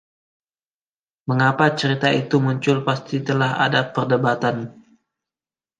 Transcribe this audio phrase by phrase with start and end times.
[1.29, 4.57] Mengapa cerita itu muncul pasti telah ada perdebatan.